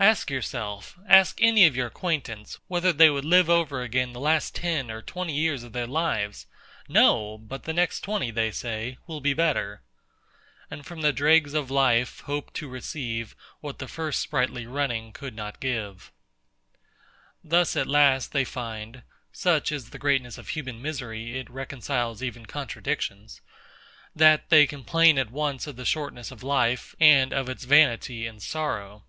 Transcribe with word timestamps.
Ask 0.00 0.30
yourself, 0.30 0.96
ask 1.08 1.42
any 1.42 1.66
of 1.66 1.74
your 1.74 1.88
acquaintance, 1.88 2.60
whether 2.68 2.92
they 2.92 3.10
would 3.10 3.24
live 3.24 3.50
over 3.50 3.82
again 3.82 4.12
the 4.12 4.20
last 4.20 4.54
ten 4.54 4.92
or 4.92 5.02
twenty 5.02 5.34
years 5.34 5.64
of 5.64 5.72
their 5.72 5.88
life. 5.88 6.46
No! 6.88 7.36
but 7.36 7.64
the 7.64 7.72
next 7.72 8.02
twenty, 8.02 8.30
they 8.30 8.52
say, 8.52 8.96
will 9.08 9.20
be 9.20 9.34
better: 9.34 9.82
And 10.70 10.86
from 10.86 11.00
the 11.00 11.12
dregs 11.12 11.52
of 11.52 11.68
life, 11.68 12.20
hope 12.20 12.52
to 12.54 12.68
receive 12.68 13.34
What 13.60 13.80
the 13.80 13.88
first 13.88 14.20
sprightly 14.20 14.68
running 14.68 15.12
could 15.12 15.34
not 15.34 15.58
give. 15.58 16.12
Thus 17.42 17.74
at 17.74 17.88
last 17.88 18.30
they 18.30 18.44
find 18.44 19.02
(such 19.32 19.72
is 19.72 19.90
the 19.90 19.98
greatness 19.98 20.38
of 20.38 20.50
human 20.50 20.80
misery, 20.80 21.36
it 21.40 21.50
reconciles 21.50 22.22
even 22.22 22.46
contradictions), 22.46 23.40
that 24.14 24.48
they 24.48 24.64
complain 24.64 25.18
at 25.18 25.32
once 25.32 25.66
of 25.66 25.74
the 25.74 25.84
shortness 25.84 26.30
of 26.30 26.44
life, 26.44 26.94
and 27.00 27.32
of 27.32 27.48
its 27.48 27.64
vanity 27.64 28.28
and 28.28 28.40
sorrow. 28.40 29.04